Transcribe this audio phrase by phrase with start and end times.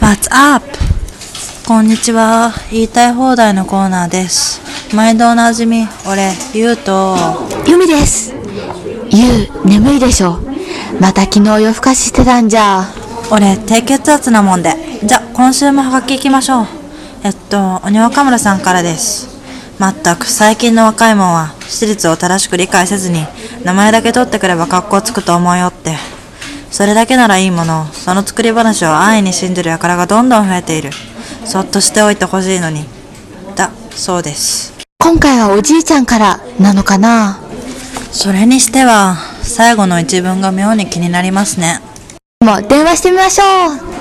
[0.00, 0.62] What's up?
[1.66, 2.52] こんにちは。
[2.70, 4.60] 言いたい放題のコーナーです。
[4.94, 7.16] 毎度おなじみ、俺、ゆうと、
[7.66, 8.34] ゆみです。
[9.10, 10.38] ゆう、眠いでしょ。
[11.00, 12.84] また昨日夜更かししてたんじゃ。
[13.30, 14.74] 俺、低血圧なもんで。
[15.02, 16.66] じゃ、今週もハガキ行きましょう。
[17.24, 19.35] えっと、鬼若村さんからです。
[19.78, 23.26] まったく、最近の若いもんは、史実を正しく理解せずに、
[23.64, 25.96] 名前だけ取ってくれば格好つくと思うよって。
[26.70, 30.90] それだけならいいもの、その作り話を安易に信じる輩がどんどん増えている。
[31.44, 32.86] そっとしておいてほしいのに。
[33.54, 34.72] だ、そうです。
[34.98, 37.38] 今回はおじいちゃんからなのかな？
[38.10, 41.80] それにしては、最後の一文が妙に気になりますね。
[42.40, 44.00] もう電話してみましょう。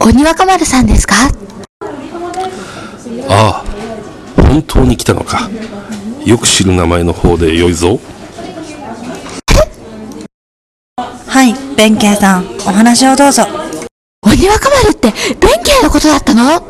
[0.00, 1.14] 鬼若丸さんですか？
[3.28, 5.50] ああ本当に来たのか。
[6.24, 8.00] よく知る名前の方でよいぞ。
[11.26, 13.44] はい、弁慶さん、お話をどうぞ。
[14.22, 16.62] 鬼若丸って弁慶のことだったの？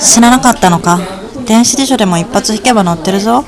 [0.00, 0.98] 知らなかったのか。
[1.46, 3.44] 電子辞書でも一発引けば載ってるぞ。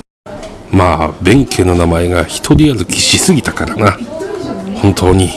[0.71, 3.99] まあ弁慶の名前が一人歩きしすぎたからな。
[4.81, 5.31] 本当に。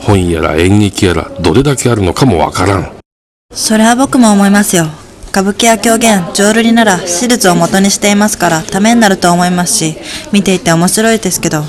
[0.00, 2.92] 本やら演劇やらどれだけあるのかもわからん。
[3.52, 4.86] それは僕も思いますよ。
[5.30, 9.96] 歌舞伎や狂言、浄瑠璃なら史実を元にしていますからためになると思いますし、
[10.32, 11.64] 見ていて面白いですけど、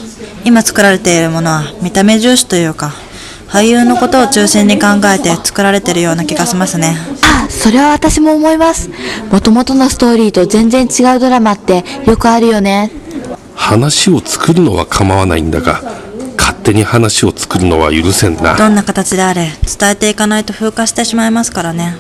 [0.46, 2.94] 今作られているものは見た目重視というか、
[3.48, 6.96] 俳優のことを中心に考えて作られているような気がしますね。
[7.24, 8.90] あ、それは私も思います。
[9.32, 12.92] もともとのストーリーと全然違うドラマってよくあるよね。
[13.60, 15.82] 話を作るのは構わないんだが
[16.38, 19.50] 勝手に話を作るのは許せんなどんな形であれ
[19.80, 21.96] 伝えていかないと風化してしまいますからね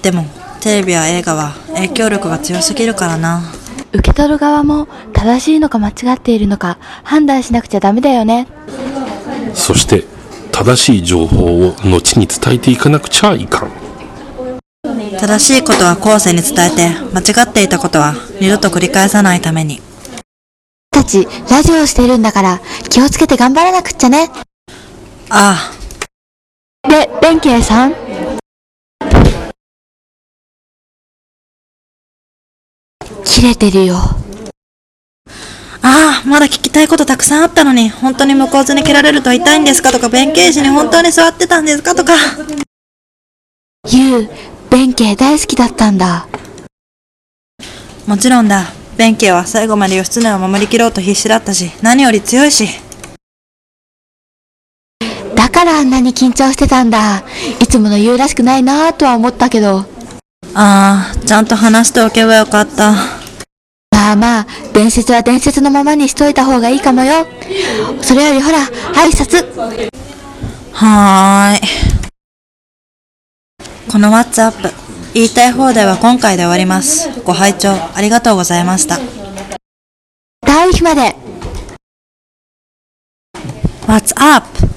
[0.00, 0.24] でも
[0.62, 3.42] テレビや映画は影響力が強すぎるからな。
[3.92, 8.46] 受け取る側も正しいのか間違っているのか判断しなくちゃダメだよね。
[9.54, 10.04] そして
[10.52, 13.72] 正しい情報を後に伝えていかなくちゃいかん。
[15.18, 19.80] 正しいことは後世に伝えて間違っていたことは二度と繰り返さないために。
[20.92, 24.30] たち、ラジオをしているんだから気をつけて頑張らなくっちゃね。
[25.28, 25.72] あ。
[26.88, 27.94] で、弁慶さん？
[33.32, 33.96] 切れてるよ。
[33.96, 34.14] あ
[35.82, 42.12] ああまだ聞きたいことたくさんあったのに本当に向こう図に蹴られると痛いんですかとか弁慶士に本当に座ってたんですかとか
[43.88, 44.28] ゆう、
[44.70, 46.26] 弁慶大好きだったんだ。
[48.06, 48.64] もちろんだ
[48.98, 52.68] 弁慶は最後まで義経を守りきろうと必死だったし何より強いし
[55.34, 57.24] だからあんなに緊張してたんだ。
[57.60, 59.86] いつものゆうらしくないなぁとは思ったけど。
[60.54, 62.92] ああちゃんと話しておけばよかった
[64.02, 67.24] まあまあ、伝説は伝説のままにしといた方がいいかもよ。
[68.00, 68.58] それよりほら、
[68.94, 69.46] 挨拶。
[70.72, 71.60] はーい。
[73.88, 74.72] この WhatsApp、
[75.14, 77.10] 言いたい放題は今回で終わります。
[77.22, 78.98] ご拝聴ありがとうございました。
[80.40, 81.14] 大日まで。
[83.86, 84.71] What's up?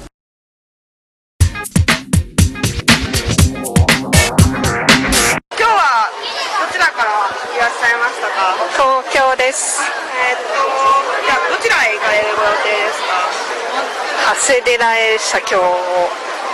[7.66, 8.54] らっしゃいましたか？
[8.78, 9.82] 東京です。
[9.82, 13.26] えーっとじゃあどちらへ行かれるご予定ですか？
[14.38, 15.74] 長谷寺へ写経を。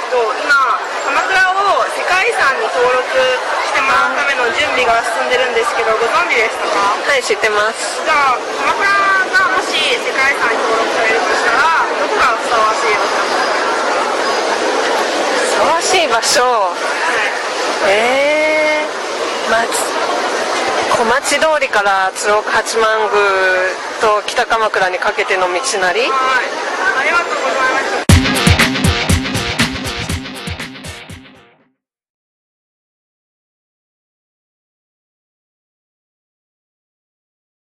[0.07, 0.55] と今
[1.03, 6.95] 鎌倉を世界遺産に登録してもらうための準備が進んでるんですけどご存知でしたか？
[7.03, 7.99] はい、知ってます。
[8.07, 8.39] じゃあ
[8.71, 8.87] 鎌倉
[9.35, 13.19] がもし世界遺産に登録されるとしたらどこがふさわしい場所？
[15.43, 16.71] ふさわしい場所。
[17.91, 19.67] えー、ま
[20.91, 23.11] 小町通りから鶴岡八幡宮
[24.01, 26.01] と北鎌倉にかけての道なり。
[26.01, 26.09] はい。
[26.99, 27.90] ありがとうございます。